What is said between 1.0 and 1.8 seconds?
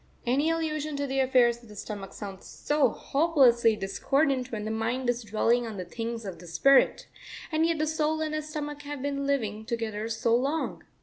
the affairs of the